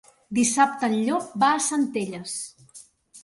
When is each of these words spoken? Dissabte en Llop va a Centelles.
Dissabte 0.35 0.87
en 0.91 0.95
Llop 1.01 1.35
va 1.43 1.49
a 1.57 1.61
Centelles. 1.65 2.35